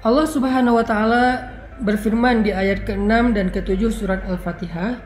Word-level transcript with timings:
Allah 0.00 0.24
Subhanahu 0.24 0.80
wa 0.80 0.84
taala 0.88 1.52
berfirman 1.84 2.40
di 2.40 2.56
ayat 2.56 2.88
ke-6 2.88 3.36
dan 3.36 3.52
ke-7 3.52 3.92
surat 3.92 4.24
Al-Fatihah, 4.24 4.96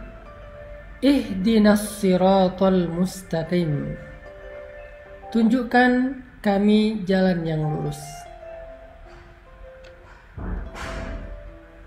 "Ihdinas 1.03 1.99
siratal 1.99 2.87
mustaqim." 2.87 3.99
Tunjukkan 5.35 6.23
kami 6.39 7.03
jalan 7.11 7.43
yang 7.43 7.67
lurus. 7.67 7.99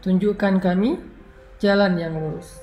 Tunjukkan 0.04 0.60
kami 0.60 1.00
jalan 1.64 1.96
yang 1.96 2.12
lurus. 2.12 2.60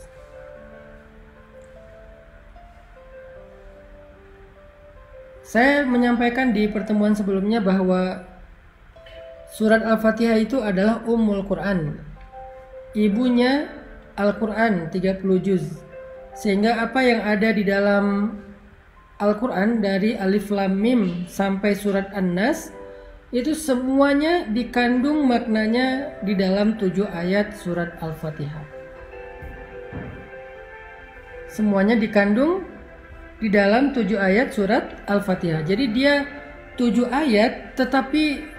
Saya 5.41 5.89
menyampaikan 5.89 6.53
di 6.53 6.69
pertemuan 6.69 7.17
sebelumnya 7.17 7.65
bahwa 7.65 8.34
surat 9.55 9.87
Al-Fatihah 9.87 10.43
itu 10.43 10.59
adalah 10.59 11.07
Ummul 11.07 11.47
Quran. 11.47 12.03
Ibunya 12.99 13.71
Al-Quran 14.19 14.91
30 14.91 15.23
juz. 15.47 15.63
Sehingga 16.35 16.83
apa 16.83 16.99
yang 17.07 17.23
ada 17.23 17.55
di 17.55 17.63
dalam 17.63 18.35
Al-Quran 19.23 19.79
dari 19.79 20.19
Alif 20.19 20.51
Lam 20.51 20.75
Mim 20.75 21.31
sampai 21.31 21.79
surat 21.79 22.11
An-Nas 22.11 22.75
itu 23.31 23.55
semuanya 23.55 24.47
dikandung 24.51 25.31
maknanya 25.31 26.19
di 26.27 26.35
dalam 26.35 26.75
tujuh 26.75 27.07
ayat 27.07 27.55
surat 27.55 27.95
Al-Fatihah. 28.03 28.67
Semuanya 31.47 31.95
dikandung 31.95 32.67
di 33.39 33.47
dalam 33.55 33.95
tujuh 33.95 34.19
ayat 34.19 34.51
surat 34.51 35.07
Al-Fatihah. 35.07 35.63
Jadi 35.63 35.95
dia 35.95 36.27
tujuh 36.75 37.07
ayat 37.07 37.79
tetapi 37.79 38.54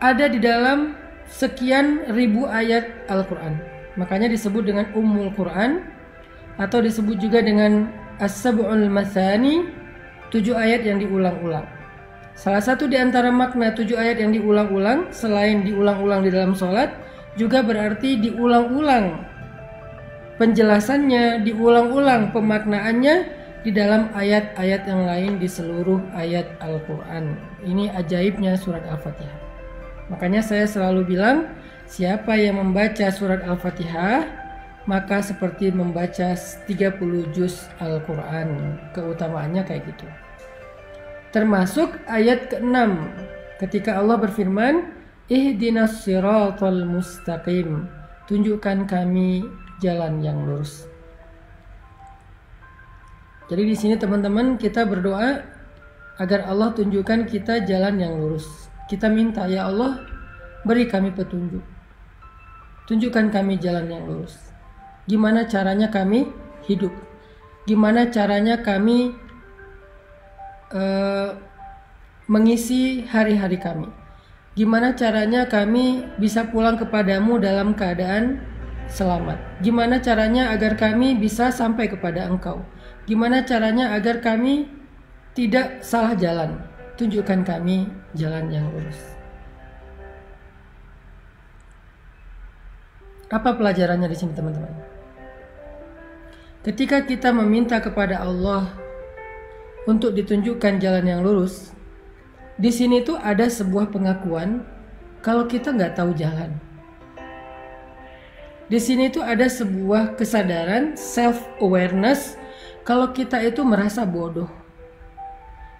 ada 0.00 0.32
di 0.32 0.40
dalam 0.40 0.96
sekian 1.28 2.08
ribu 2.16 2.48
ayat 2.48 2.88
Al-Quran. 3.06 3.60
Makanya 4.00 4.32
disebut 4.32 4.64
dengan 4.64 4.88
Ummul 4.96 5.30
Quran 5.36 5.84
atau 6.56 6.80
disebut 6.80 7.20
juga 7.20 7.44
dengan 7.44 7.92
As-Sab'ul 8.20 8.88
Mathani, 8.88 9.68
tujuh 10.32 10.56
ayat 10.56 10.84
yang 10.88 11.00
diulang-ulang. 11.00 11.68
Salah 12.32 12.64
satu 12.64 12.88
di 12.88 12.96
antara 12.96 13.28
makna 13.28 13.76
tujuh 13.76 13.96
ayat 14.00 14.24
yang 14.24 14.32
diulang-ulang 14.32 15.12
selain 15.12 15.60
diulang-ulang 15.60 16.24
di 16.24 16.32
dalam 16.32 16.56
sholat 16.56 16.88
juga 17.36 17.60
berarti 17.60 18.16
diulang-ulang 18.16 19.28
penjelasannya, 20.40 21.44
diulang-ulang 21.44 22.32
pemaknaannya 22.32 23.14
di 23.60 23.70
dalam 23.76 24.08
ayat-ayat 24.16 24.88
yang 24.88 25.04
lain 25.04 25.32
di 25.36 25.44
seluruh 25.44 26.00
ayat 26.16 26.48
Al-Quran. 26.64 27.36
Ini 27.60 27.92
ajaibnya 27.92 28.56
surat 28.56 28.80
Al-Fatihah. 28.88 29.49
Makanya 30.10 30.42
saya 30.42 30.66
selalu 30.66 31.14
bilang, 31.16 31.46
siapa 31.86 32.34
yang 32.34 32.58
membaca 32.58 33.06
surat 33.14 33.46
Al-Fatihah, 33.46 34.26
maka 34.90 35.22
seperti 35.22 35.70
membaca 35.70 36.34
30 36.34 37.30
juz 37.30 37.70
Al-Quran. 37.78 38.74
Keutamaannya 38.90 39.62
kayak 39.62 39.86
gitu. 39.86 40.06
Termasuk 41.30 41.94
ayat 42.10 42.50
ke-6 42.50 42.78
ketika 43.62 44.02
Allah 44.02 44.18
berfirman, 44.18 44.98
Ihdinas 45.30 46.02
siratal 46.02 46.90
mustaqim. 46.90 47.86
Tunjukkan 48.26 48.90
kami 48.90 49.46
jalan 49.78 50.18
yang 50.26 50.42
lurus. 50.42 50.90
Jadi 53.46 53.62
di 53.66 53.74
sini 53.78 53.94
teman-teman 53.98 54.58
kita 54.58 54.86
berdoa 54.86 55.42
agar 56.18 56.46
Allah 56.46 56.70
tunjukkan 56.74 57.26
kita 57.26 57.66
jalan 57.66 57.98
yang 57.98 58.14
lurus. 58.14 58.69
Kita 58.90 59.06
minta 59.06 59.46
ya 59.46 59.70
Allah 59.70 60.02
beri 60.66 60.90
kami 60.90 61.14
petunjuk. 61.14 61.62
Tunjukkan 62.90 63.30
kami 63.30 63.62
jalan 63.62 63.86
yang 63.86 64.02
lurus. 64.02 64.34
Gimana 65.06 65.46
caranya 65.46 65.94
kami 65.94 66.26
hidup? 66.66 66.90
Gimana 67.70 68.10
caranya 68.10 68.58
kami 68.66 69.14
uh, 70.74 71.38
mengisi 72.26 73.06
hari-hari 73.06 73.62
kami? 73.62 73.86
Gimana 74.58 74.98
caranya 74.98 75.46
kami 75.46 76.02
bisa 76.18 76.50
pulang 76.50 76.74
kepadamu 76.74 77.38
dalam 77.38 77.78
keadaan 77.78 78.42
selamat? 78.90 79.38
Gimana 79.62 80.02
caranya 80.02 80.50
agar 80.50 80.74
kami 80.74 81.14
bisa 81.14 81.54
sampai 81.54 81.86
kepada 81.86 82.26
Engkau? 82.26 82.66
Gimana 83.06 83.46
caranya 83.46 83.94
agar 83.94 84.18
kami 84.18 84.66
tidak 85.38 85.86
salah 85.86 86.18
jalan? 86.18 86.69
Tunjukkan 87.00 87.48
kami 87.48 87.88
jalan 88.12 88.52
yang 88.52 88.68
lurus. 88.68 89.00
Apa 93.32 93.56
pelajarannya 93.56 94.04
di 94.04 94.16
sini, 94.20 94.36
teman-teman? 94.36 94.68
Ketika 96.60 97.00
kita 97.08 97.32
meminta 97.32 97.80
kepada 97.80 98.20
Allah 98.20 98.68
untuk 99.88 100.12
ditunjukkan 100.12 100.76
jalan 100.76 101.08
yang 101.08 101.24
lurus, 101.24 101.72
di 102.60 102.68
sini 102.68 103.00
tuh 103.00 103.16
ada 103.16 103.48
sebuah 103.48 103.88
pengakuan 103.88 104.68
kalau 105.24 105.48
kita 105.48 105.72
nggak 105.72 105.96
tahu 105.96 106.12
jalan. 106.12 106.52
Di 108.68 108.76
sini 108.76 109.08
tuh 109.08 109.24
ada 109.24 109.48
sebuah 109.48 110.20
kesadaran 110.20 111.00
self 111.00 111.48
awareness 111.64 112.36
kalau 112.84 113.08
kita 113.16 113.40
itu 113.40 113.64
merasa 113.64 114.04
bodoh, 114.04 114.59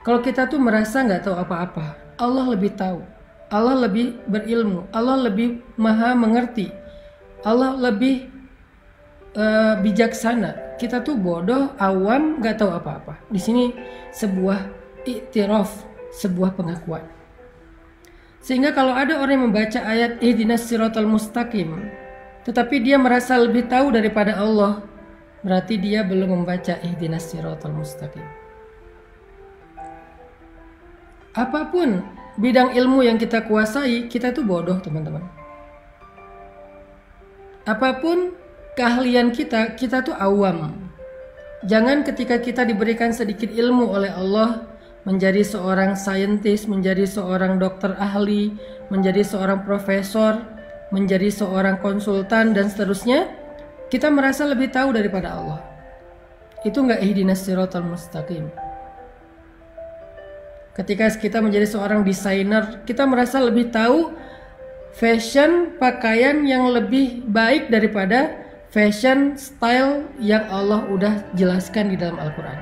kalau 0.01 0.25
kita 0.25 0.49
tuh 0.49 0.57
merasa 0.57 1.05
nggak 1.05 1.29
tahu 1.29 1.37
apa-apa, 1.37 2.17
Allah 2.17 2.49
lebih 2.49 2.73
tahu, 2.73 3.05
Allah 3.53 3.85
lebih 3.85 4.17
berilmu, 4.25 4.89
Allah 4.97 5.29
lebih 5.29 5.61
maha 5.77 6.17
mengerti, 6.17 6.73
Allah 7.45 7.77
lebih 7.77 8.33
uh, 9.37 9.77
bijaksana. 9.85 10.81
Kita 10.81 11.05
tuh 11.05 11.21
bodoh, 11.21 11.77
awam, 11.77 12.41
nggak 12.41 12.57
tahu 12.57 12.73
apa-apa. 12.73 13.21
Di 13.29 13.37
sini 13.37 13.77
sebuah 14.17 14.73
iktiraf, 15.05 15.85
sebuah 16.17 16.57
pengakuan. 16.57 17.05
Sehingga 18.41 18.73
kalau 18.73 18.97
ada 18.97 19.21
orang 19.21 19.37
yang 19.37 19.47
membaca 19.53 19.85
ayat 19.85 20.17
ihdinas 20.25 20.65
siratal 20.65 21.05
mustaqim, 21.05 21.93
tetapi 22.49 22.81
dia 22.81 22.97
merasa 22.97 23.37
lebih 23.37 23.69
tahu 23.69 23.93
daripada 23.93 24.41
Allah, 24.41 24.81
berarti 25.45 25.77
dia 25.77 26.01
belum 26.01 26.41
membaca 26.41 26.81
ihdinas 26.81 27.29
siratal 27.29 27.77
mustaqim. 27.77 28.40
Apa 31.31 31.71
pun 31.71 32.03
bidang 32.41 32.75
ilmu 32.75 33.07
yang 33.07 33.15
kita 33.15 33.47
kuasai, 33.47 34.11
kita 34.11 34.35
itu 34.35 34.43
bodoh, 34.43 34.83
teman-teman. 34.83 35.23
Apa 37.63 38.03
pun 38.03 38.35
keahlian 38.75 39.31
kita, 39.31 39.79
kita 39.79 40.03
tuh 40.03 40.17
awam. 40.19 40.75
Jangan 41.63 42.03
ketika 42.03 42.41
kita 42.41 42.67
diberikan 42.67 43.13
sedikit 43.15 43.53
ilmu 43.53 43.95
oleh 43.95 44.11
Allah, 44.11 44.67
menjadi 45.05 45.45
seorang 45.45 45.95
saintis, 45.95 46.67
menjadi 46.67 47.07
seorang 47.07 47.63
dokter 47.63 47.95
ahli, 47.95 48.57
menjadi 48.91 49.23
seorang 49.23 49.63
profesor, 49.63 50.41
menjadi 50.91 51.31
seorang 51.31 51.79
konsultan 51.79 52.53
dan 52.57 52.67
seterusnya, 52.67 53.31
kita 53.87 54.11
merasa 54.11 54.45
lebih 54.49 54.75
tahu 54.75 54.91
daripada 54.97 55.39
Allah. 55.39 55.61
Itu 56.67 56.85
nggak 56.85 57.01
ihdinas 57.01 57.47
siratal 57.47 57.87
mustaqim. 57.87 58.70
Ketika 60.75 61.11
kita 61.11 61.43
menjadi 61.43 61.67
seorang 61.67 62.07
desainer, 62.07 62.83
kita 62.87 63.05
merasa 63.05 63.43
lebih 63.43 63.75
tahu 63.75 64.15
fashion 64.95 65.77
pakaian 65.77 66.47
yang 66.47 66.71
lebih 66.71 67.27
baik 67.27 67.69
daripada 67.69 68.39
fashion 68.71 69.35
style 69.35 70.07
yang 70.23 70.47
Allah 70.47 70.87
udah 70.87 71.27
jelaskan 71.35 71.91
di 71.91 71.97
dalam 71.99 72.17
Al-Quran. 72.23 72.59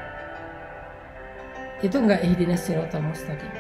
Itu 1.85 2.01
nggak 2.01 2.25
ihdinas 2.25 2.65
siratal 2.65 3.05
mustaqim. 3.05 3.53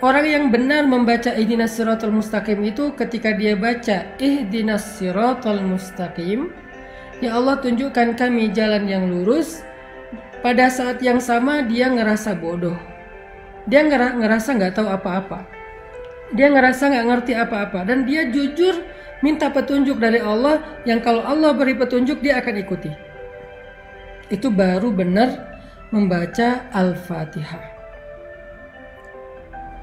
Orang 0.00 0.28
yang 0.28 0.44
benar 0.52 0.86
membaca 0.86 1.34
ihdinas 1.34 1.74
siratal 1.74 2.14
mustaqim 2.14 2.62
itu 2.64 2.94
ketika 2.94 3.34
dia 3.34 3.58
baca 3.58 4.06
ihdinas 4.22 4.96
siratal 4.96 5.60
mustaqim, 5.60 6.54
Ya 7.24 7.32
Allah 7.32 7.56
tunjukkan 7.64 8.12
kami 8.12 8.52
jalan 8.52 8.84
yang 8.84 9.08
lurus. 9.08 9.64
Pada 10.44 10.68
saat 10.68 11.00
yang 11.00 11.16
sama 11.16 11.64
dia 11.64 11.88
ngerasa 11.88 12.36
bodoh. 12.36 12.76
Dia 13.66 13.82
ngerasa 13.86 14.54
nggak 14.54 14.74
tahu 14.78 14.88
apa-apa. 14.88 15.46
Dia 16.34 16.50
ngerasa 16.50 16.90
nggak 16.90 17.06
ngerti 17.06 17.32
apa-apa 17.34 17.86
dan 17.86 18.02
dia 18.06 18.26
jujur 18.30 18.82
minta 19.22 19.50
petunjuk 19.50 19.98
dari 19.98 20.18
Allah 20.22 20.82
yang 20.82 21.02
kalau 21.02 21.22
Allah 21.22 21.54
beri 21.54 21.74
petunjuk 21.78 22.22
dia 22.22 22.38
akan 22.42 22.54
ikuti. 22.62 22.90
Itu 24.30 24.50
baru 24.50 24.90
benar 24.90 25.58
membaca 25.94 26.66
Al-Fatihah. 26.74 27.74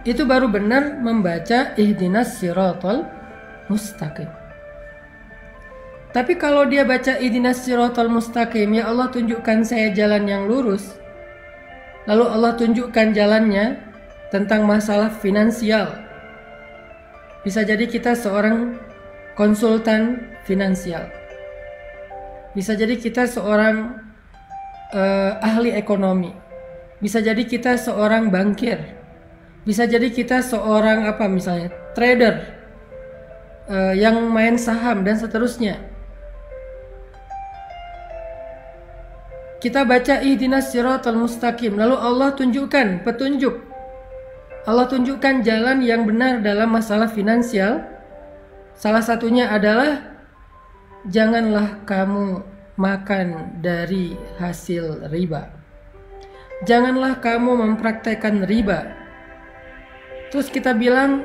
Itu 0.04 0.28
baru 0.28 0.52
benar 0.52 1.00
membaca 1.00 1.72
ihdinas 1.80 2.36
siratal 2.36 3.08
mustaqim. 3.72 4.28
Tapi 6.14 6.38
kalau 6.38 6.68
dia 6.70 6.86
baca 6.86 7.18
idinas 7.18 7.66
siratal 7.66 8.06
mustaqim, 8.06 8.70
ya 8.70 8.86
Allah 8.86 9.10
tunjukkan 9.10 9.66
saya 9.66 9.90
jalan 9.96 10.30
yang 10.30 10.46
lurus. 10.46 10.94
Lalu 12.04 12.26
Allah 12.28 12.52
tunjukkan 12.60 13.16
jalannya 13.16 13.80
tentang 14.28 14.68
masalah 14.68 15.14
finansial. 15.14 15.94
Bisa 17.44 17.64
jadi 17.64 17.88
kita 17.88 18.16
seorang 18.16 18.76
konsultan 19.40 20.32
finansial. 20.44 21.08
Bisa 22.52 22.76
jadi 22.76 23.00
kita 23.00 23.28
seorang 23.30 24.04
uh, 24.94 25.32
ahli 25.40 25.74
ekonomi. 25.74 26.32
Bisa 27.00 27.20
jadi 27.20 27.44
kita 27.44 27.76
seorang 27.80 28.32
bankir. 28.32 28.80
Bisa 29.64 29.88
jadi 29.88 30.12
kita 30.12 30.44
seorang 30.44 31.08
apa 31.08 31.28
misalnya 31.32 31.72
trader 31.96 32.36
uh, 33.72 33.96
yang 33.96 34.20
main 34.28 34.60
saham 34.60 35.08
dan 35.08 35.16
seterusnya. 35.16 35.93
Kita 39.64 39.88
baca 39.88 40.20
ihdinas 40.20 40.76
siratal 40.76 41.16
mustaqim 41.16 41.80
lalu 41.80 41.96
Allah 41.96 42.36
tunjukkan 42.36 43.08
petunjuk. 43.08 43.64
Allah 44.68 44.92
tunjukkan 44.92 45.40
jalan 45.40 45.80
yang 45.80 46.04
benar 46.04 46.44
dalam 46.44 46.68
masalah 46.68 47.08
finansial. 47.08 47.80
Salah 48.76 49.00
satunya 49.00 49.48
adalah 49.48 50.04
janganlah 51.08 51.80
kamu 51.88 52.44
makan 52.76 53.56
dari 53.64 54.20
hasil 54.36 55.08
riba. 55.08 55.48
Janganlah 56.68 57.24
kamu 57.24 57.64
mempraktekkan 57.64 58.44
riba. 58.44 58.92
Terus 60.28 60.52
kita 60.52 60.76
bilang, 60.76 61.24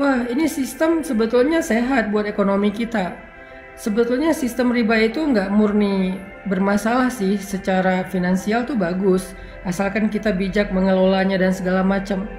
wah 0.00 0.24
ini 0.24 0.48
sistem 0.48 1.04
sebetulnya 1.04 1.60
sehat 1.60 2.08
buat 2.08 2.24
ekonomi 2.24 2.72
kita. 2.72 3.12
Sebetulnya 3.74 4.30
sistem 4.30 4.70
riba 4.70 4.94
itu 5.02 5.18
nggak 5.18 5.50
murni 5.50 6.14
bermasalah 6.46 7.10
sih. 7.10 7.34
Secara 7.36 8.06
finansial 8.06 8.62
tuh 8.62 8.78
bagus 8.78 9.34
asalkan 9.66 10.06
kita 10.06 10.30
bijak 10.30 10.70
mengelolanya 10.70 11.40
dan 11.40 11.50
segala 11.50 11.82
macam. 11.82 12.30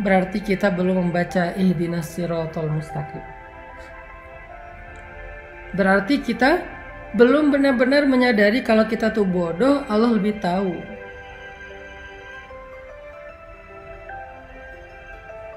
Berarti 0.00 0.40
kita 0.40 0.72
belum 0.72 1.08
membaca 1.08 1.52
ihdinas 1.52 2.08
siratal 2.16 2.72
mustaqim. 2.72 3.20
Berarti 5.76 6.20
kita 6.24 6.64
belum 7.12 7.52
benar-benar 7.52 8.08
menyadari 8.08 8.64
kalau 8.64 8.88
kita 8.88 9.12
tuh 9.12 9.28
bodoh 9.28 9.84
Allah 9.84 10.16
lebih 10.16 10.40
tahu. 10.40 10.80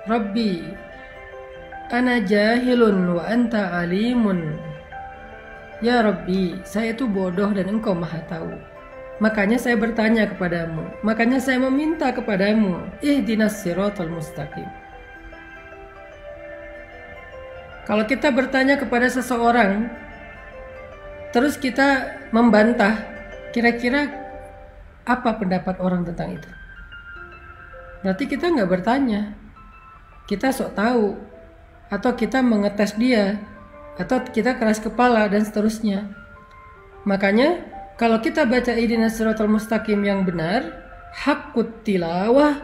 Rabbi 0.06 0.62
ana 1.90 2.20
jahilun 2.22 3.16
wa 3.16 3.24
anta 3.26 3.72
alimun 3.82 4.65
Ya 5.84 6.00
Rabbi, 6.00 6.56
saya 6.64 6.96
itu 6.96 7.04
bodoh 7.04 7.52
dan 7.52 7.68
engkau 7.68 7.92
maha 7.92 8.24
tahu. 8.32 8.56
Makanya 9.20 9.56
saya 9.56 9.80
bertanya 9.80 10.28
kepadamu, 10.28 10.92
makanya 11.00 11.40
saya 11.40 11.56
meminta 11.68 12.12
kepadamu, 12.12 12.84
ihdinas 13.00 13.64
siratal 13.64 14.12
mustaqim. 14.12 14.68
Kalau 17.88 18.04
kita 18.04 18.32
bertanya 18.36 18.76
kepada 18.76 19.08
seseorang, 19.08 19.88
terus 21.32 21.56
kita 21.56 22.18
membantah, 22.36 23.08
kira-kira 23.56 24.12
apa 25.08 25.32
pendapat 25.40 25.80
orang 25.80 26.04
tentang 26.04 26.36
itu? 26.36 26.50
Berarti 28.04 28.24
kita 28.28 28.52
nggak 28.52 28.68
bertanya, 28.68 29.32
kita 30.28 30.52
sok 30.52 30.76
tahu, 30.76 31.16
atau 31.88 32.12
kita 32.18 32.44
mengetes 32.44 32.98
dia, 33.00 33.40
atau 33.96 34.24
kita 34.28 34.60
keras 34.60 34.84
kepala 34.84 35.28
dan 35.32 35.44
seterusnya. 35.44 36.12
Makanya 37.08 37.64
kalau 37.96 38.20
kita 38.20 38.44
baca 38.44 38.76
idinas 38.76 39.16
siratal 39.16 39.48
mustaqim 39.48 40.04
yang 40.04 40.28
benar, 40.28 40.84
hakut 41.16 41.86
tilawah 41.88 42.60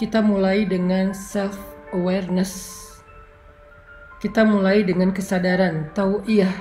kita 0.00 0.24
mulai 0.24 0.64
dengan 0.64 1.12
self 1.12 1.54
awareness. 1.92 2.80
Kita 4.18 4.48
mulai 4.48 4.84
dengan 4.84 5.12
kesadaran 5.12 5.92
tauiyah 5.92 6.52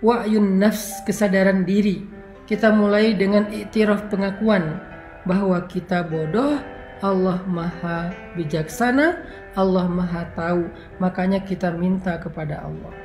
wa'yun 0.00 0.60
nafs 0.60 1.04
kesadaran 1.04 1.68
diri. 1.68 2.04
Kita 2.44 2.72
mulai 2.72 3.16
dengan 3.16 3.48
iktiraf 3.48 4.12
pengakuan 4.12 4.80
bahwa 5.24 5.64
kita 5.64 6.04
bodoh, 6.04 6.60
Allah 7.04 7.44
Maha 7.44 8.16
bijaksana, 8.32 9.20
Allah 9.52 9.84
Maha 9.84 10.24
Tahu. 10.32 10.72
Makanya 11.04 11.44
kita 11.44 11.68
minta 11.76 12.16
kepada 12.16 12.64
Allah. 12.64 12.96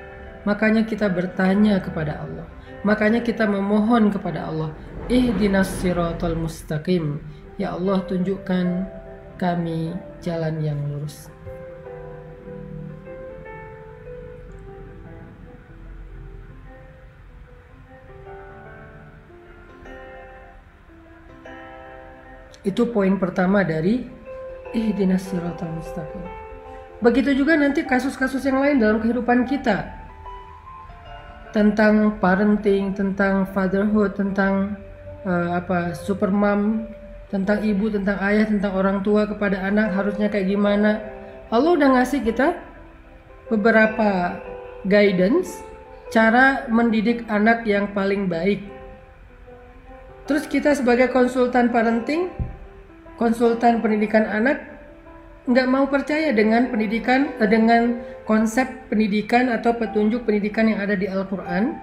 Makanya 0.47 0.87
kita 0.87 1.11
bertanya 1.11 1.83
kepada 1.83 2.23
Allah. 2.23 2.47
Makanya 2.87 3.19
kita 3.19 3.43
memohon 3.43 4.07
kepada 4.07 4.47
Allah. 4.47 4.71
Ihdinas 5.11 5.67
siratal 5.83 6.39
mustaqim. 6.39 7.19
Ya 7.59 7.75
Allah 7.75 7.99
tunjukkan 8.07 8.87
kami 9.35 9.91
jalan 10.23 10.63
yang 10.63 10.79
lurus. 10.87 11.27
Itu 22.63 22.91
poin 22.91 23.15
pertama 23.15 23.63
dari 23.63 24.03
ihdinas 24.75 25.25
siratal 25.25 25.71
mustaqim. 25.79 26.21
Begitu 26.99 27.31
juga 27.31 27.55
nanti 27.55 27.87
kasus-kasus 27.87 28.43
yang 28.43 28.59
lain 28.59 28.83
dalam 28.83 28.99
kehidupan 28.99 29.47
kita. 29.47 29.87
Tentang 31.55 32.19
parenting, 32.19 32.93
tentang 32.93 33.47
fatherhood, 33.55 34.13
tentang 34.19 34.75
uh, 35.23 35.57
apa 35.57 35.95
super 35.95 36.29
mom, 36.29 36.85
tentang 37.31 37.63
ibu, 37.63 37.89
tentang 37.89 38.19
ayah, 38.21 38.45
tentang 38.45 38.75
orang 38.75 38.97
tua 39.01 39.25
kepada 39.25 39.63
anak 39.63 39.95
harusnya 39.95 40.27
kayak 40.27 40.51
gimana. 40.51 40.99
Allah 41.49 41.71
udah 41.73 41.89
ngasih 41.97 42.21
kita 42.21 42.53
beberapa 43.49 44.37
guidance 44.85 45.65
cara 46.13 46.67
mendidik 46.69 47.25
anak 47.31 47.65
yang 47.65 47.89
paling 47.95 48.29
baik. 48.29 48.61
Terus 50.29 50.45
kita 50.45 50.77
sebagai 50.77 51.09
konsultan 51.09 51.73
parenting 51.73 52.29
konsultan 53.17 53.81
pendidikan 53.81 54.29
anak 54.29 54.61
nggak 55.49 55.65
mau 55.65 55.89
percaya 55.89 56.29
dengan 56.29 56.69
pendidikan 56.69 57.33
eh, 57.41 57.49
dengan 57.49 57.97
konsep 58.29 58.69
pendidikan 58.93 59.49
atau 59.49 59.73
petunjuk 59.73 60.29
pendidikan 60.29 60.69
yang 60.69 60.85
ada 60.85 60.93
di 60.93 61.09
Al-Quran. 61.09 61.73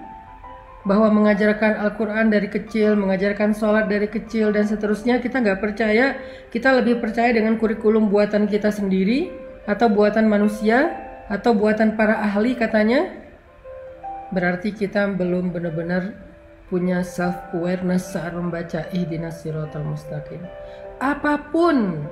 Bahwa 0.87 1.11
mengajarkan 1.11 1.83
Al-Quran 1.83 2.31
dari 2.31 2.47
kecil, 2.47 2.95
mengajarkan 2.95 3.51
sholat 3.51 3.91
dari 3.91 4.07
kecil 4.07 4.55
dan 4.55 4.63
seterusnya 4.63 5.19
kita 5.19 5.43
nggak 5.43 5.59
percaya, 5.59 6.15
kita 6.47 6.71
lebih 6.79 7.03
percaya 7.03 7.35
dengan 7.35 7.59
kurikulum 7.59 8.07
buatan 8.07 8.47
kita 8.47 8.71
sendiri 8.71 9.27
atau 9.67 9.91
buatan 9.91 10.31
manusia 10.31 10.95
atau 11.27 11.51
buatan 11.51 11.99
para 11.99 12.23
ahli 12.23 12.55
katanya. 12.55 13.11
Berarti 14.31 14.71
kita 14.71 15.11
belum 15.11 15.51
benar-benar 15.51 16.26
punya 16.67 16.99
self 17.03 17.35
awareness 17.55 18.11
saat 18.11 18.35
membaca 18.35 18.87
ihdinas 18.91 19.39
siratal 19.39 19.87
mustaqim 19.87 20.43
apa 20.97 21.39
pun 21.53 22.03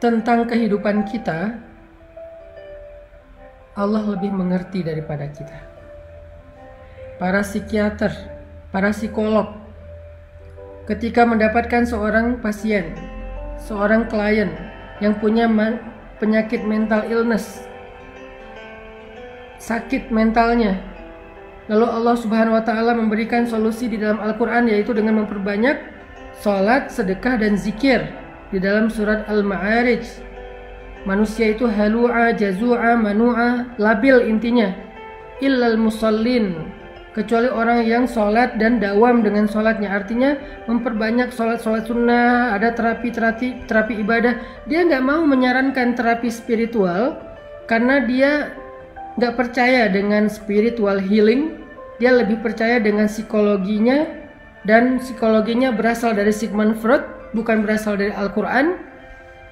tentang 0.00 0.48
kehidupan 0.48 1.04
kita, 1.04 1.60
Allah 3.76 4.04
lebih 4.16 4.32
mengerti 4.32 4.80
daripada 4.80 5.28
kita. 5.28 5.60
Para 7.20 7.44
psikiater, 7.44 8.08
para 8.72 8.96
psikolog, 8.96 9.60
ketika 10.88 11.28
mendapatkan 11.28 11.84
seorang 11.84 12.40
pasien, 12.40 12.96
seorang 13.60 14.08
klien 14.08 14.48
yang 15.04 15.12
punya 15.20 15.44
penyakit 16.16 16.64
mental 16.64 17.04
illness, 17.04 17.68
sakit 19.70 20.10
mentalnya, 20.10 20.90
Lalu 21.70 21.86
Allah 21.86 22.18
Subhanahu 22.18 22.58
wa 22.58 22.64
taala 22.66 22.98
memberikan 22.98 23.46
solusi 23.46 23.86
di 23.86 23.94
dalam 23.94 24.18
Al-Qur'an 24.18 24.66
yaitu 24.66 24.90
dengan 24.90 25.22
memperbanyak 25.22 25.78
salat, 26.34 26.90
sedekah 26.90 27.38
dan 27.38 27.54
zikir 27.54 28.10
di 28.50 28.58
dalam 28.58 28.90
surat 28.90 29.22
Al-Ma'arij. 29.30 30.02
Manusia 31.06 31.54
itu 31.54 31.70
halu'a, 31.70 32.34
jazu'a, 32.34 32.98
manu'a, 32.98 33.78
labil 33.78 34.18
intinya. 34.26 34.74
Illal 35.38 35.78
musallin 35.78 36.74
kecuali 37.14 37.46
orang 37.46 37.86
yang 37.86 38.04
sholat 38.06 38.58
dan 38.58 38.82
dawam 38.82 39.22
dengan 39.22 39.46
sholatnya 39.46 39.90
artinya 39.94 40.38
memperbanyak 40.70 41.34
sholat-sholat 41.34 41.86
sunnah 41.86 42.54
ada 42.54 42.70
terapi 42.70 43.10
terapi 43.10 43.66
terapi 43.66 43.98
ibadah 43.98 44.38
dia 44.70 44.86
nggak 44.86 45.02
mau 45.02 45.26
menyarankan 45.26 45.98
terapi 45.98 46.30
spiritual 46.30 47.18
karena 47.66 47.98
dia 48.06 48.54
nggak 49.20 49.36
percaya 49.36 49.92
dengan 49.92 50.32
spiritual 50.32 50.96
healing 50.96 51.60
dia 52.00 52.16
lebih 52.16 52.40
percaya 52.40 52.80
dengan 52.80 53.04
psikologinya 53.04 54.08
dan 54.64 54.96
psikologinya 54.96 55.68
berasal 55.76 56.16
dari 56.16 56.32
Sigmund 56.32 56.80
Freud 56.80 57.04
bukan 57.36 57.60
berasal 57.60 58.00
dari 58.00 58.08
Al-Quran. 58.16 58.80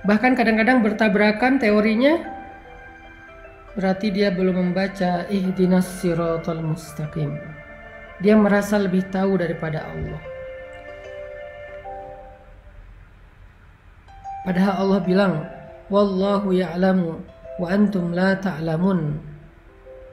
Bahkan 0.08 0.32
kadang-kadang 0.32 0.80
bertabrakan 0.80 1.60
teorinya. 1.60 2.16
Berarti 3.76 4.08
dia 4.10 4.32
belum 4.32 4.72
membaca 4.72 5.28
ihdinas 5.28 5.86
siratal 6.00 6.64
mustaqim. 6.64 7.36
Dia 8.24 8.34
merasa 8.34 8.80
lebih 8.80 9.06
tahu 9.12 9.38
daripada 9.38 9.84
Allah. 9.84 10.22
Padahal 14.48 14.74
Allah 14.82 15.00
bilang, 15.04 15.34
Wallahu 15.92 16.56
ya'lamu 16.56 17.20
wa 17.60 17.66
antum 17.68 18.16
la 18.16 18.34
ta'lamun. 18.40 19.20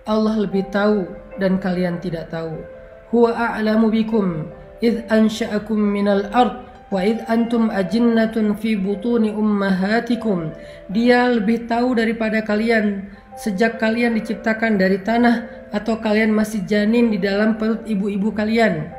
Allah 0.06 0.38
lebih 0.38 0.70
tahu 0.70 1.10
dan 1.42 1.58
kalian 1.58 1.98
tidak 1.98 2.30
tahu. 2.30 2.62
Huwa 3.10 3.34
a'lamu 3.34 3.90
bikum 3.90 4.46
id 4.78 5.10
ansha'akum 5.10 5.82
minal 5.82 6.30
ard 6.30 6.62
wa 6.94 7.02
id 7.02 7.26
antum 7.26 7.74
ajinnatun 7.74 8.54
fi 8.54 8.78
butuni 8.78 9.34
ummahatikum. 9.34 10.54
Dia 10.94 11.34
lebih 11.34 11.66
tahu 11.66 11.98
daripada 11.98 12.46
kalian 12.46 13.10
sejak 13.34 13.82
kalian 13.82 14.14
diciptakan 14.14 14.78
dari 14.78 15.02
tanah 15.02 15.70
atau 15.74 15.98
kalian 15.98 16.30
masih 16.30 16.62
janin 16.70 17.10
di 17.10 17.18
dalam 17.18 17.58
perut 17.58 17.82
ibu-ibu 17.90 18.30
kalian. 18.30 18.94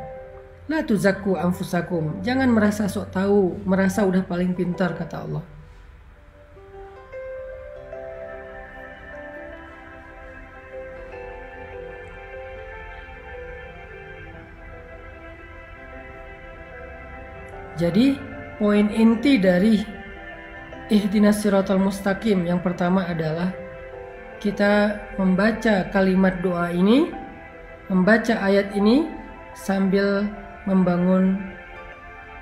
La 0.66 0.82
tuzakku 0.82 1.38
anfusakum. 1.38 2.18
Jangan 2.26 2.50
merasa 2.50 2.90
sok 2.90 3.14
tahu, 3.14 3.62
merasa 3.62 4.02
udah 4.02 4.26
paling 4.26 4.58
pintar 4.58 4.98
kata 4.98 5.22
Allah. 5.22 5.55
Jadi 17.76 18.16
poin 18.56 18.88
inti 18.88 19.36
dari 19.36 19.84
ihdinas 20.88 21.44
siratal 21.44 21.76
mustaqim 21.76 22.48
yang 22.48 22.64
pertama 22.64 23.04
adalah 23.04 23.52
kita 24.40 24.96
membaca 25.20 25.84
kalimat 25.92 26.40
doa 26.40 26.72
ini, 26.72 27.12
membaca 27.92 28.40
ayat 28.40 28.72
ini 28.72 29.04
sambil 29.52 30.24
membangun 30.64 31.36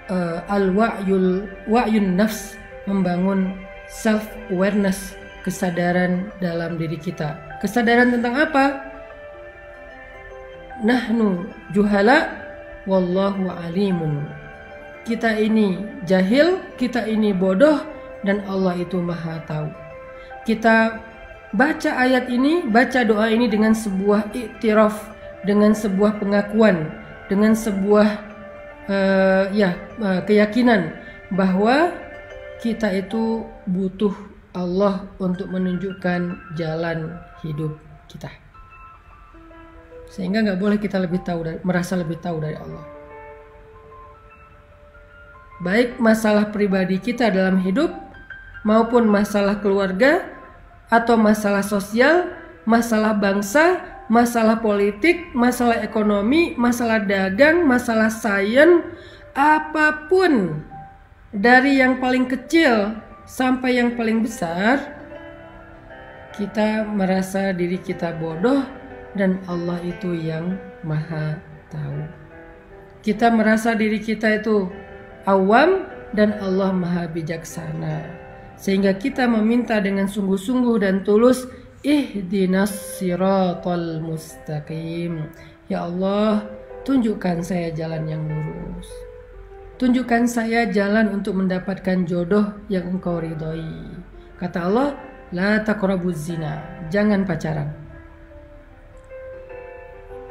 uh, 0.06 0.38
al-wa'yul 0.46 1.50
wa'yun 1.66 2.14
nafs, 2.14 2.54
membangun 2.86 3.58
self 3.90 4.22
awareness, 4.54 5.18
kesadaran 5.42 6.30
dalam 6.38 6.78
diri 6.78 6.98
kita. 6.98 7.58
Kesadaran 7.58 8.14
tentang 8.14 8.38
apa? 8.38 8.64
Nahnu 10.82 11.46
juhala 11.74 12.38
wallahu 12.86 13.50
alimun 13.50 14.43
kita 15.04 15.37
ini 15.37 15.76
jahil, 16.08 16.61
kita 16.80 17.04
ini 17.04 17.37
bodoh, 17.37 17.80
dan 18.25 18.40
Allah 18.49 18.75
itu 18.80 18.99
maha 18.99 19.38
tahu. 19.44 19.68
Kita 20.49 20.99
baca 21.52 21.90
ayat 22.00 22.26
ini, 22.32 22.64
baca 22.64 23.04
doa 23.04 23.28
ini 23.28 23.46
dengan 23.46 23.76
sebuah 23.76 24.32
iktiraf, 24.32 24.96
dengan 25.44 25.76
sebuah 25.76 26.18
pengakuan, 26.18 26.88
dengan 27.28 27.52
sebuah 27.52 28.08
uh, 28.88 29.44
ya 29.52 29.76
uh, 30.00 30.25
keyakinan 30.25 30.96
bahwa 31.32 31.92
kita 32.64 32.88
itu 32.96 33.44
butuh 33.68 34.12
Allah 34.56 35.04
untuk 35.20 35.52
menunjukkan 35.52 36.52
jalan 36.56 37.20
hidup 37.44 37.76
kita. 38.08 38.32
Sehingga 40.08 40.40
nggak 40.46 40.61
boleh 40.61 40.78
kita 40.80 40.96
lebih 40.96 41.20
tahu 41.26 41.44
dari, 41.44 41.58
merasa 41.61 41.99
lebih 41.99 42.23
tahu 42.23 42.38
dari 42.38 42.54
Allah 42.54 42.93
baik 45.64 45.97
masalah 45.97 46.52
pribadi 46.52 47.00
kita 47.00 47.33
dalam 47.33 47.56
hidup 47.64 47.88
maupun 48.68 49.09
masalah 49.09 49.64
keluarga 49.64 50.28
atau 50.92 51.16
masalah 51.16 51.64
sosial, 51.64 52.28
masalah 52.68 53.16
bangsa, 53.16 53.80
masalah 54.12 54.61
politik, 54.61 55.33
masalah 55.33 55.80
ekonomi, 55.80 56.52
masalah 56.61 57.00
dagang, 57.00 57.64
masalah 57.64 58.12
sains, 58.12 58.85
apa 59.33 60.04
pun 60.12 60.61
dari 61.33 61.80
yang 61.80 61.97
paling 61.97 62.28
kecil 62.28 63.00
sampai 63.25 63.80
yang 63.80 63.97
paling 63.97 64.21
besar, 64.21 65.00
kita 66.37 66.85
merasa 66.85 67.56
diri 67.56 67.80
kita 67.80 68.12
bodoh 68.21 68.62
dan 69.16 69.40
Allah 69.49 69.80
itu 69.80 70.12
yang 70.12 70.61
maha 70.85 71.40
tahu. 71.73 72.04
Kita 73.04 73.28
merasa 73.28 73.76
diri 73.76 74.00
kita 74.00 74.40
itu 74.40 74.68
awam 75.26 75.88
dan 76.14 76.38
Allah 76.40 76.71
maha 76.71 77.04
bijaksana. 77.11 78.07
Sehingga 78.54 78.95
kita 78.97 79.26
meminta 79.26 79.83
dengan 79.83 80.07
sungguh-sungguh 80.09 80.81
dan 80.81 81.02
tulus 81.02 81.45
ihdinas 81.85 82.73
siratal 82.97 84.00
mustaqim. 84.00 85.28
Ya 85.69 85.85
Allah, 85.85 86.49
tunjukkan 86.88 87.45
saya 87.45 87.75
jalan 87.75 88.09
yang 88.09 88.23
lurus. 88.25 88.88
Tunjukkan 89.75 90.31
saya 90.31 90.71
jalan 90.71 91.11
untuk 91.12 91.35
mendapatkan 91.35 92.07
jodoh 92.07 92.57
yang 92.71 92.88
engkau 92.95 93.19
ridhoi. 93.19 94.00
Kata 94.38 94.71
Allah, 94.71 94.88
la 95.35 95.61
taqrabuz 95.66 96.31
zina, 96.31 96.62
jangan 96.95 97.26
pacaran. 97.26 97.75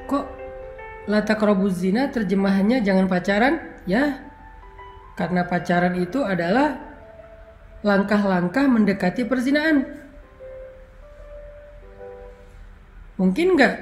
Kok 0.08 0.26
la 1.12 1.20
taqrabuz 1.28 1.76
zina 1.76 2.08
terjemahannya 2.08 2.82
jangan 2.82 3.12
pacaran? 3.12 3.60
Ya, 3.84 4.33
karena 5.14 5.46
pacaran 5.46 5.94
itu 5.98 6.26
adalah 6.26 6.80
langkah-langkah 7.86 8.66
mendekati 8.66 9.28
perzinaan. 9.28 9.86
Mungkin 13.20 13.54
nggak 13.54 13.76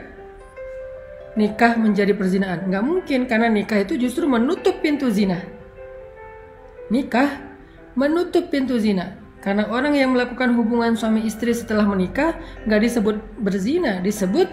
nikah 1.40 1.80
menjadi 1.80 2.12
perzinaan? 2.12 2.68
Nggak 2.68 2.84
mungkin 2.84 3.20
karena 3.32 3.48
nikah 3.48 3.80
itu 3.80 3.96
justru 3.96 4.28
menutup 4.28 4.84
pintu 4.84 5.08
zina. 5.08 5.40
Nikah 6.92 7.40
menutup 7.96 8.52
pintu 8.52 8.76
zina. 8.76 9.16
Karena 9.42 9.66
orang 9.74 9.98
yang 9.98 10.14
melakukan 10.14 10.54
hubungan 10.54 10.94
suami 10.94 11.26
istri 11.26 11.56
setelah 11.56 11.88
menikah 11.88 12.38
nggak 12.68 12.82
disebut 12.86 13.16
berzina, 13.42 13.98
disebut 14.04 14.46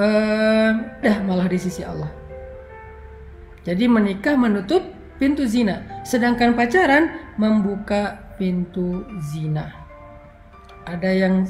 uh, 0.00 0.70
dah 0.98 1.16
malah 1.22 1.46
di 1.46 1.58
sisi 1.60 1.86
Allah. 1.86 2.10
Jadi 3.62 3.86
menikah 3.86 4.34
menutup 4.34 4.82
pintu 5.22 5.46
zina, 5.46 5.86
sedangkan 6.02 6.58
pacaran 6.58 7.14
membuka 7.38 8.18
pintu 8.34 9.06
zina. 9.30 9.70
Ada 10.82 11.14
yang 11.14 11.46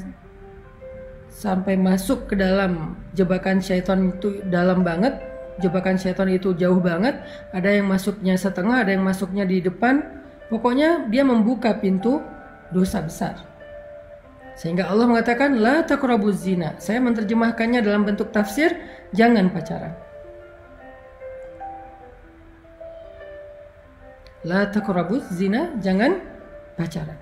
sampai 1.33 1.73
masuk 1.73 2.29
ke 2.29 2.37
dalam 2.37 2.93
jebakan 3.17 3.57
syaitan 3.57 4.13
itu 4.13 4.45
dalam 4.53 4.85
banget, 4.85 5.17
jebakan 5.57 5.97
syaitan 5.97 6.29
itu 6.29 6.53
jauh 6.53 6.77
banget. 6.77 7.17
Ada 7.49 7.81
yang 7.81 7.89
masuknya 7.89 8.37
setengah, 8.37 8.85
ada 8.85 8.93
yang 8.93 9.01
masuknya 9.01 9.41
di 9.41 9.57
depan. 9.65 10.05
Pokoknya 10.53 11.09
dia 11.09 11.25
membuka 11.25 11.73
pintu 11.81 12.21
dosa 12.69 13.01
besar. 13.01 13.41
Sehingga 14.53 14.85
Allah 14.85 15.09
mengatakan 15.09 15.57
la 15.57 15.81
taqrabuz 15.81 16.45
zina. 16.45 16.77
Saya 16.77 17.01
menerjemahkannya 17.01 17.81
dalam 17.81 18.05
bentuk 18.05 18.29
tafsir, 18.29 18.77
jangan 19.17 19.49
pacaran. 19.49 19.97
La 24.43 24.67
takrabuz 24.67 25.23
zina, 25.31 25.71
jangan 25.79 26.19
pacaran. 26.75 27.15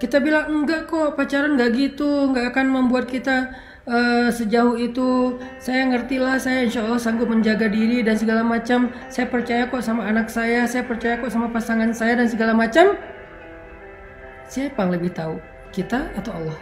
Kita 0.00 0.20
bilang 0.24 0.50
enggak 0.50 0.88
kok 0.88 1.16
pacaran 1.20 1.56
enggak 1.56 1.76
gitu, 1.76 2.32
enggak 2.32 2.56
akan 2.56 2.66
membuat 2.72 3.04
kita 3.08 3.52
uh, 3.84 4.28
sejauh 4.32 4.76
itu. 4.80 5.36
Saya 5.60 5.84
ngerti 5.88 6.16
lah, 6.16 6.40
saya 6.40 6.64
insya 6.64 6.84
Allah 6.84 7.00
sanggup 7.00 7.28
menjaga 7.28 7.68
diri 7.68 8.00
dan 8.00 8.16
segala 8.16 8.40
macam. 8.40 8.88
Saya 9.12 9.28
percaya 9.28 9.68
kok 9.68 9.84
sama 9.84 10.08
anak 10.08 10.32
saya, 10.32 10.64
saya 10.64 10.88
percaya 10.88 11.20
kok 11.20 11.28
sama 11.28 11.52
pasangan 11.52 11.92
saya 11.92 12.16
dan 12.16 12.28
segala 12.28 12.56
macam. 12.56 12.96
Siapa 14.48 14.76
yang 14.80 14.92
lebih 14.96 15.12
tahu, 15.12 15.36
kita 15.72 16.08
atau 16.16 16.32
Allah? 16.36 16.58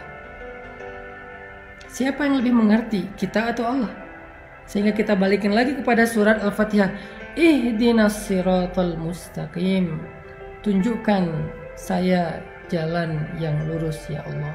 Siapa 1.87 2.25
yang 2.25 2.41
lebih 2.41 2.53
mengerti, 2.57 3.05
kita 3.15 3.53
atau 3.53 3.69
Allah? 3.69 3.91
Sehingga 4.67 4.95
kita 4.95 5.13
balikin 5.19 5.51
lagi 5.51 5.75
kepada 5.75 6.07
surat 6.07 6.39
Al-Fatihah. 6.39 6.89
Ihdinas 7.33 8.29
siratal 8.29 8.93
mustaqim. 9.01 9.97
Tunjukkan 10.61 11.49
saya 11.73 12.45
jalan 12.69 13.25
yang 13.41 13.57
lurus 13.65 14.05
ya 14.05 14.21
Allah. 14.21 14.53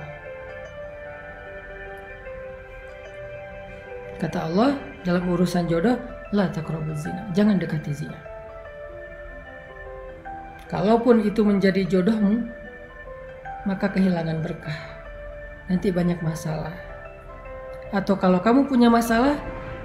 Kata 4.23 4.47
Allah 4.47 4.79
dalam 5.03 5.27
urusan 5.27 5.67
jodoh, 5.67 5.99
la 6.31 6.47
zina. 6.95 7.27
Jangan 7.35 7.59
dekati 7.59 7.91
zina. 7.91 8.19
Kalaupun 10.71 11.27
itu 11.27 11.43
menjadi 11.43 11.83
jodohmu, 11.83 12.47
maka 13.67 13.91
kehilangan 13.91 14.39
berkah. 14.39 14.79
Nanti 15.67 15.91
banyak 15.91 16.23
masalah. 16.23 16.79
Atau 17.91 18.15
kalau 18.23 18.39
kamu 18.39 18.71
punya 18.71 18.87
masalah, 18.87 19.35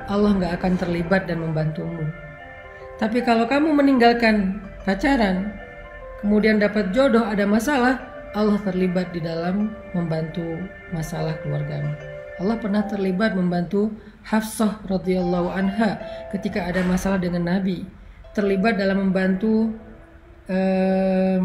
Allah 0.05 0.38
nggak 0.38 0.62
akan 0.62 0.73
terlibat 0.77 1.25
dan 1.25 1.41
membantumu. 1.41 2.05
Tapi 3.01 3.25
kalau 3.25 3.50
kamu 3.50 3.73
meninggalkan 3.73 4.62
pacaran, 4.85 5.50
kemudian 6.21 6.62
dapat 6.62 6.93
jodoh 6.93 7.25
ada 7.25 7.43
masalah, 7.50 7.97
Allah 8.33 8.57
terlibat 8.62 9.13
di 9.13 9.21
dalam 9.21 9.73
membantu 9.97 10.62
masalah 10.93 11.38
keluargamu. 11.41 11.93
Allah 12.41 12.57
pernah 12.57 12.83
terlibat 12.85 13.38
membantu 13.38 13.93
Hafsah 14.25 14.81
radhiyallahu 14.89 15.53
anha 15.53 16.01
ketika 16.33 16.65
ada 16.65 16.81
masalah 16.81 17.21
dengan 17.21 17.45
Nabi. 17.45 17.85
Terlibat 18.33 18.81
dalam 18.81 19.09
membantu 19.09 19.69
eh, 20.50 21.38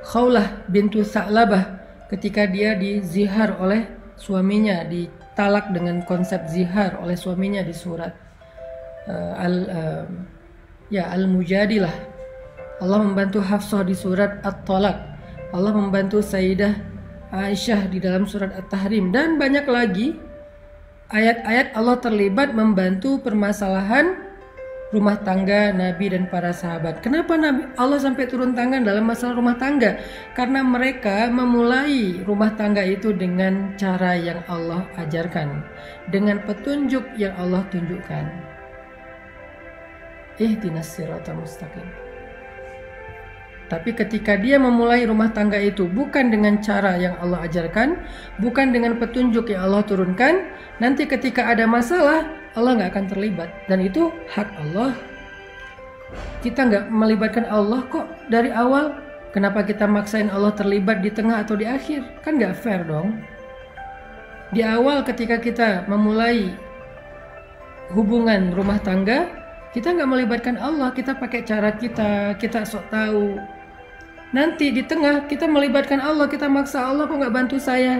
Khawlah 0.00 0.66
bintu 0.66 1.06
Sa'labah 1.06 1.78
ketika 2.10 2.48
dia 2.50 2.74
dizihar 2.74 3.60
oleh 3.62 3.86
suaminya 4.18 4.82
ditalak 4.82 5.70
dengan 5.70 6.02
konsep 6.02 6.50
zihar 6.50 6.98
oleh 6.98 7.14
suaminya 7.14 7.62
di 7.62 7.70
surat 7.70 8.29
uh, 9.08 9.32
al 9.38 9.54
uh, 9.70 10.04
ya 10.92 11.08
al 11.12 11.30
mujadilah 11.30 11.92
Allah 12.80 12.98
membantu 13.04 13.44
Hafsah 13.44 13.84
di 13.84 13.92
surat 13.92 14.40
at-talaq 14.42 14.98
Allah 15.52 15.72
membantu 15.72 16.24
Sayyidah 16.24 16.74
Aisyah 17.30 17.86
di 17.86 18.02
dalam 18.02 18.26
surat 18.26 18.50
at-tahrim 18.56 19.14
dan 19.14 19.38
banyak 19.38 19.64
lagi 19.70 20.18
ayat-ayat 21.14 21.78
Allah 21.78 21.98
terlibat 22.02 22.54
membantu 22.54 23.22
permasalahan 23.22 24.30
rumah 24.90 25.22
tangga 25.22 25.70
Nabi 25.70 26.10
dan 26.10 26.26
para 26.26 26.50
sahabat. 26.50 26.98
Kenapa 26.98 27.38
Nabi 27.38 27.70
Allah 27.78 27.98
sampai 28.02 28.26
turun 28.26 28.58
tangan 28.58 28.82
dalam 28.82 29.06
masalah 29.06 29.38
rumah 29.38 29.54
tangga? 29.54 30.02
Karena 30.34 30.66
mereka 30.66 31.30
memulai 31.30 32.18
rumah 32.26 32.54
tangga 32.58 32.82
itu 32.82 33.14
dengan 33.14 33.78
cara 33.78 34.18
yang 34.18 34.42
Allah 34.50 34.82
ajarkan, 34.98 35.62
dengan 36.10 36.42
petunjuk 36.42 37.06
yang 37.14 37.34
Allah 37.38 37.62
tunjukkan. 37.70 38.49
Ihdinas 40.40 40.96
siratal 40.96 41.36
mustaqim. 41.36 41.84
Tapi 43.70 43.94
ketika 43.94 44.34
dia 44.34 44.58
memulai 44.58 45.06
rumah 45.06 45.30
tangga 45.30 45.54
itu 45.54 45.86
bukan 45.86 46.34
dengan 46.34 46.58
cara 46.58 46.98
yang 46.98 47.14
Allah 47.22 47.46
ajarkan, 47.46 48.02
bukan 48.42 48.74
dengan 48.74 48.98
petunjuk 48.98 49.46
yang 49.46 49.70
Allah 49.70 49.86
turunkan, 49.86 50.42
nanti 50.82 51.06
ketika 51.06 51.46
ada 51.46 51.70
masalah, 51.70 52.26
Allah 52.58 52.74
nggak 52.74 52.90
akan 52.90 53.06
terlibat. 53.06 53.46
Dan 53.70 53.86
itu 53.86 54.10
hak 54.34 54.50
Allah. 54.58 54.90
Kita 56.42 56.66
nggak 56.66 56.84
melibatkan 56.90 57.46
Allah 57.46 57.86
kok 57.86 58.10
dari 58.26 58.50
awal. 58.50 58.98
Kenapa 59.30 59.62
kita 59.62 59.86
maksain 59.86 60.26
Allah 60.26 60.50
terlibat 60.50 61.06
di 61.06 61.14
tengah 61.14 61.46
atau 61.46 61.54
di 61.54 61.62
akhir? 61.62 62.02
Kan 62.26 62.42
nggak 62.42 62.58
fair 62.58 62.82
dong. 62.82 63.22
Di 64.50 64.66
awal 64.66 65.06
ketika 65.06 65.38
kita 65.38 65.86
memulai 65.86 66.50
hubungan 67.94 68.50
rumah 68.50 68.82
tangga, 68.82 69.39
kita 69.70 69.94
nggak 69.94 70.10
melibatkan 70.10 70.56
Allah, 70.58 70.90
kita 70.90 71.14
pakai 71.14 71.46
cara 71.46 71.74
kita, 71.74 72.34
kita 72.38 72.66
sok 72.66 72.90
tahu, 72.90 73.38
Nanti 74.30 74.70
di 74.70 74.86
tengah 74.86 75.26
kita 75.26 75.50
melibatkan 75.50 75.98
Allah, 75.98 76.30
kita 76.30 76.46
maksa 76.46 76.86
Allah 76.86 77.10
kok 77.10 77.18
nggak 77.18 77.34
bantu 77.34 77.58
saya. 77.58 77.98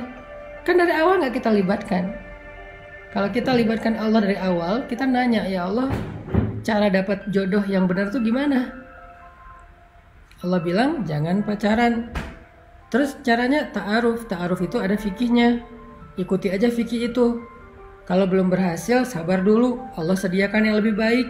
Kan 0.62 0.78
dari 0.78 0.94
awal 0.94 1.18
nggak 1.18 1.42
kita 1.42 1.50
libatkan. 1.50 2.14
Kalau 3.10 3.26
kita 3.34 3.50
libatkan 3.50 3.98
Allah 3.98 4.22
dari 4.22 4.38
awal, 4.38 4.86
kita 4.86 5.10
nanya 5.10 5.42
ya 5.50 5.66
Allah, 5.66 5.90
cara 6.62 6.86
dapat 6.86 7.26
jodoh 7.34 7.66
yang 7.66 7.90
benar 7.90 8.14
tuh 8.14 8.22
gimana? 8.22 8.70
Allah 10.46 10.62
bilang 10.62 11.02
jangan 11.02 11.42
pacaran. 11.42 12.14
Terus 12.94 13.18
caranya 13.26 13.66
ta'aruf. 13.74 14.30
Ta'aruf 14.30 14.62
itu 14.62 14.78
ada 14.78 14.94
fikihnya. 14.94 15.66
Ikuti 16.14 16.46
aja 16.46 16.70
fikih 16.70 17.10
itu. 17.10 17.42
Kalau 18.06 18.30
belum 18.30 18.54
berhasil, 18.54 19.02
sabar 19.02 19.42
dulu. 19.42 19.82
Allah 19.98 20.14
sediakan 20.14 20.70
yang 20.70 20.78
lebih 20.78 20.94
baik. 20.94 21.26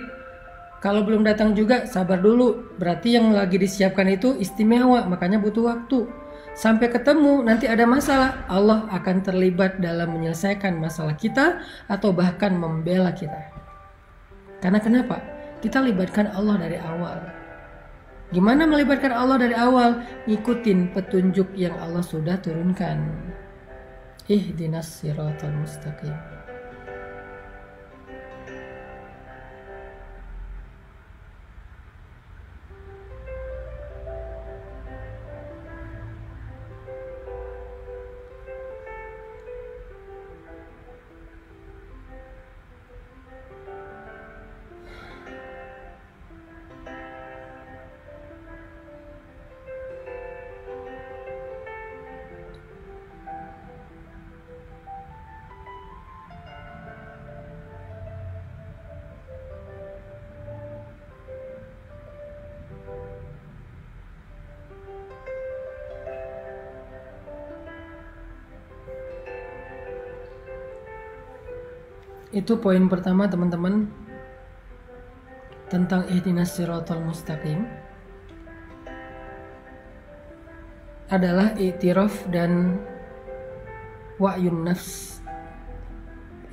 Kalau 0.81 1.05
belum 1.05 1.29
datang 1.29 1.53
juga 1.53 1.85
sabar 1.85 2.25
dulu. 2.25 2.77
Berarti 2.81 3.21
yang 3.21 3.37
lagi 3.37 3.61
disiapkan 3.61 4.09
itu 4.09 4.33
istimewa, 4.41 5.05
makanya 5.05 5.37
butuh 5.37 5.69
waktu. 5.69 6.09
Sampai 6.57 6.89
ketemu 6.89 7.45
nanti 7.45 7.69
ada 7.69 7.85
masalah, 7.85 8.43
Allah 8.49 8.89
akan 8.91 9.23
terlibat 9.23 9.79
dalam 9.79 10.17
menyelesaikan 10.17 10.81
masalah 10.81 11.15
kita 11.15 11.63
atau 11.87 12.11
bahkan 12.17 12.57
membela 12.57 13.13
kita. 13.13 13.39
Karena 14.65 14.81
kenapa? 14.81 15.21
Kita 15.61 15.85
libatkan 15.85 16.33
Allah 16.33 16.57
dari 16.57 16.81
awal. 16.81 17.19
Gimana 18.33 18.65
melibatkan 18.65 19.13
Allah 19.13 19.37
dari 19.37 19.53
awal? 19.53 20.01
Ngikutin 20.25 20.97
petunjuk 20.97 21.53
yang 21.61 21.77
Allah 21.77 22.01
sudah 22.01 22.41
turunkan. 22.41 23.05
Ihdinas 24.31 25.03
siratal 25.03 25.53
mustaqim. 25.61 26.40
Itu 72.31 72.63
poin 72.63 72.87
pertama 72.87 73.27
teman-teman 73.27 73.91
tentang 75.67 76.07
ihdinas 76.07 76.55
siratal 76.55 77.03
mustaqim 77.03 77.67
adalah 81.11 81.59
itiraf 81.59 82.31
dan 82.31 82.79
wa'yun 84.23 84.63
nafs. 84.63 85.19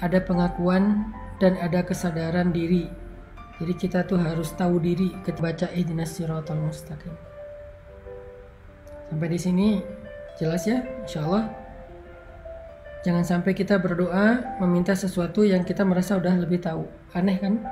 Ada 0.01 0.25
pengakuan 0.25 1.13
dan 1.37 1.61
ada 1.61 1.85
kesadaran 1.85 2.49
diri. 2.49 2.89
Jadi 3.61 3.73
kita 3.77 4.01
tuh 4.05 4.17
harus 4.17 4.53
tahu 4.57 4.81
diri 4.81 5.13
ketika 5.21 5.45
baca 5.45 5.67
ihdinas 5.77 6.17
siratal 6.17 6.57
mustaqim. 6.57 7.13
Sampai 9.13 9.29
di 9.29 9.37
sini 9.37 9.67
jelas 10.41 10.65
ya, 10.65 10.81
insyaallah. 11.05 11.66
Jangan 13.07 13.23
sampai 13.23 13.55
kita 13.55 13.79
berdoa 13.79 14.59
meminta 14.59 14.91
sesuatu 14.91 15.47
yang 15.47 15.63
kita 15.63 15.87
merasa 15.87 16.19
udah 16.19 16.43
lebih 16.43 16.59
tahu. 16.59 16.83
Aneh 17.15 17.39
kan? 17.39 17.63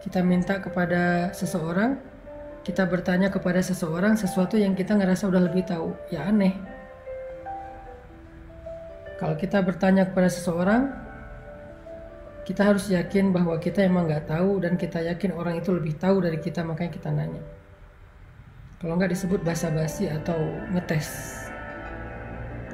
Kita 0.00 0.24
minta 0.24 0.56
kepada 0.64 1.28
seseorang, 1.36 2.00
kita 2.64 2.88
bertanya 2.88 3.28
kepada 3.28 3.60
seseorang 3.60 4.16
sesuatu 4.16 4.56
yang 4.56 4.72
kita 4.72 4.96
ngerasa 4.96 5.28
udah 5.28 5.44
lebih 5.44 5.68
tahu. 5.68 5.92
Ya 6.08 6.24
aneh. 6.24 6.56
Kalau 9.20 9.36
kita 9.36 9.60
bertanya 9.60 10.08
kepada 10.08 10.32
seseorang, 10.32 10.88
kita 12.48 12.64
harus 12.64 12.88
yakin 12.88 13.28
bahwa 13.36 13.60
kita 13.60 13.84
emang 13.84 14.08
nggak 14.08 14.24
tahu 14.24 14.56
dan 14.64 14.80
kita 14.80 15.04
yakin 15.04 15.36
orang 15.36 15.60
itu 15.60 15.68
lebih 15.76 16.00
tahu 16.00 16.24
dari 16.24 16.40
kita 16.40 16.64
makanya 16.64 16.96
kita 16.96 17.12
nanya. 17.12 17.44
Kalau 18.80 18.96
nggak 18.96 19.12
disebut 19.12 19.44
basa-basi 19.44 20.08
atau 20.08 20.40
ngetes. 20.72 21.47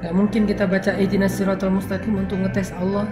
Gak 0.03 0.11
mungkin 0.11 0.43
kita 0.43 0.67
baca 0.67 0.91
ihdinas 0.99 1.39
siratal 1.39 1.71
mustaqim 1.71 2.19
untuk 2.19 2.43
ngetes 2.43 2.75
Allah. 2.75 3.07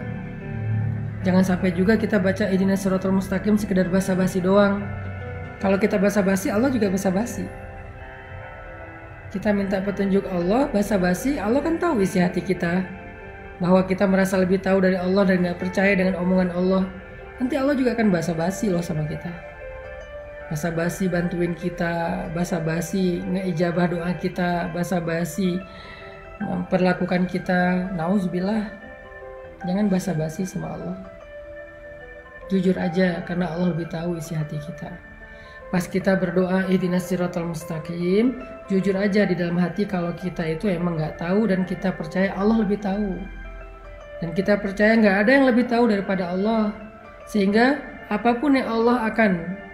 Jangan 1.24 1.44
sampai 1.56 1.72
juga 1.72 1.96
kita 1.96 2.20
baca 2.20 2.52
ihdinas 2.52 2.84
siratal 2.84 3.16
mustaqim 3.16 3.56
sekedar 3.56 3.88
basa-basi 3.88 4.44
doang. 4.44 4.84
Kalau 5.64 5.80
kita 5.80 5.96
basa-basi, 5.96 6.52
Allah 6.52 6.68
juga 6.68 6.92
basa-basi. 6.92 7.48
Kita 9.32 9.56
minta 9.56 9.80
petunjuk 9.80 10.28
Allah, 10.28 10.68
basa-basi, 10.68 11.40
Allah 11.40 11.64
kan 11.64 11.80
tahu 11.80 12.04
isi 12.04 12.20
hati 12.20 12.44
kita. 12.44 12.84
Bahwa 13.64 13.88
kita 13.88 14.04
merasa 14.04 14.36
lebih 14.36 14.60
tahu 14.60 14.84
dari 14.84 15.00
Allah 15.00 15.24
dan 15.24 15.48
gak 15.48 15.64
percaya 15.64 15.96
dengan 15.96 16.20
omongan 16.20 16.52
Allah. 16.52 16.84
Nanti 17.40 17.56
Allah 17.56 17.80
juga 17.80 17.96
akan 17.96 18.12
basa-basi 18.12 18.68
loh 18.68 18.84
sama 18.84 19.08
kita. 19.08 19.32
Basa-basi 20.52 21.08
bantuin 21.08 21.56
kita, 21.56 22.28
basa-basi 22.36 23.24
ngeijabah 23.24 23.88
doa 23.88 24.12
kita, 24.20 24.68
basa-basi 24.76 25.64
memperlakukan 26.42 27.30
kita 27.30 27.94
nauzubillah 27.94 28.72
jangan 29.64 29.88
basa-basi 29.88 30.44
sama 30.44 30.76
Allah. 30.76 30.98
Jujur 32.52 32.76
aja 32.76 33.24
karena 33.24 33.50
Allah 33.50 33.72
lebih 33.72 33.88
tahu 33.88 34.20
isi 34.20 34.36
hati 34.36 34.60
kita. 34.60 34.92
Pas 35.72 35.90
kita 35.90 36.14
berdoa 36.20 36.70
ihdinas 36.70 37.10
siratal 37.10 37.50
mustaqim 37.50 38.38
jujur 38.70 38.94
aja 38.94 39.26
di 39.26 39.34
dalam 39.34 39.58
hati 39.58 39.90
kalau 39.90 40.14
kita 40.14 40.46
itu 40.46 40.70
emang 40.70 41.00
nggak 41.00 41.18
tahu 41.18 41.50
dan 41.50 41.66
kita 41.66 41.96
percaya 41.96 42.30
Allah 42.38 42.62
lebih 42.62 42.78
tahu. 42.84 43.18
Dan 44.22 44.30
kita 44.38 44.62
percaya 44.62 44.94
nggak 45.00 45.18
ada 45.26 45.32
yang 45.34 45.46
lebih 45.50 45.66
tahu 45.66 45.90
daripada 45.90 46.30
Allah. 46.30 46.76
Sehingga 47.26 47.80
apa 48.12 48.38
pun 48.38 48.54
yang 48.54 48.70
Allah 48.70 49.10
akan 49.10 49.32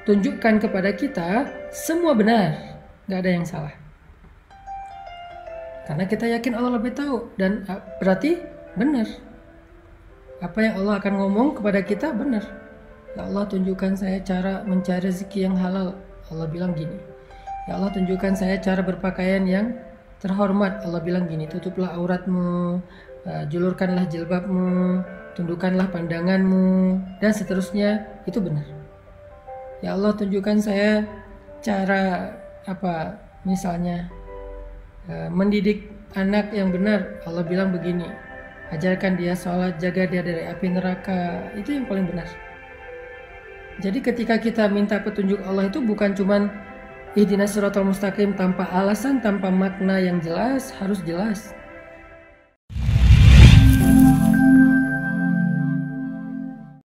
tunjukkan 0.08 0.64
kepada 0.64 0.94
kita 0.96 1.50
semua 1.74 2.16
benar. 2.16 2.56
Nggak 3.10 3.20
ada 3.26 3.32
yang 3.34 3.46
salah 3.46 3.89
karena 5.90 6.06
kita 6.06 6.30
yakin 6.30 6.54
Allah 6.54 6.78
lebih 6.78 6.94
tahu 6.94 7.34
dan 7.34 7.66
ah, 7.66 7.82
berarti 7.98 8.38
benar. 8.78 9.10
Apa 10.38 10.62
yang 10.62 10.86
Allah 10.86 11.02
akan 11.02 11.14
ngomong 11.18 11.58
kepada 11.58 11.82
kita 11.82 12.14
benar. 12.14 12.46
Ya 13.18 13.26
Allah 13.26 13.50
tunjukkan 13.50 13.98
saya 13.98 14.22
cara 14.22 14.62
mencari 14.70 15.10
rezeki 15.10 15.50
yang 15.50 15.58
halal. 15.58 15.98
Allah 16.30 16.46
bilang 16.46 16.78
gini. 16.78 16.94
Ya 17.66 17.82
Allah 17.82 17.90
tunjukkan 17.90 18.38
saya 18.38 18.62
cara 18.62 18.86
berpakaian 18.86 19.50
yang 19.50 19.74
terhormat. 20.22 20.86
Allah 20.86 21.02
bilang 21.02 21.26
gini, 21.26 21.50
tutuplah 21.50 21.98
auratmu, 21.98 22.86
uh, 23.26 23.44
julurkanlah 23.50 24.06
jilbabmu, 24.06 25.02
tundukkanlah 25.34 25.90
pandanganmu, 25.90 27.02
dan 27.18 27.34
seterusnya. 27.34 28.06
Itu 28.30 28.46
benar. 28.46 28.64
Ya 29.82 29.98
Allah 29.98 30.14
tunjukkan 30.14 30.62
saya 30.62 31.02
cara 31.66 32.38
apa 32.70 33.18
misalnya 33.42 34.19
mendidik 35.34 35.90
anak 36.14 36.54
yang 36.54 36.70
benar. 36.70 37.22
Allah 37.26 37.42
bilang 37.46 37.74
begini, 37.74 38.06
ajarkan 38.74 39.18
dia 39.18 39.34
sholat, 39.34 39.78
jaga 39.82 40.06
dia 40.06 40.22
dari 40.22 40.46
api 40.46 40.68
neraka. 40.70 41.50
Itu 41.58 41.74
yang 41.74 41.90
paling 41.90 42.06
benar. 42.10 42.30
Jadi 43.80 44.00
ketika 44.04 44.36
kita 44.36 44.68
minta 44.68 45.00
petunjuk 45.00 45.40
Allah 45.48 45.72
itu 45.72 45.80
bukan 45.80 46.12
cuman 46.12 46.52
Ihdinas 47.18 47.58
suratul 47.58 47.90
mustaqim 47.90 48.38
tanpa 48.38 48.70
alasan, 48.70 49.18
tanpa 49.18 49.50
makna 49.50 49.98
yang 49.98 50.22
jelas, 50.22 50.70
harus 50.78 51.02
jelas. 51.02 51.58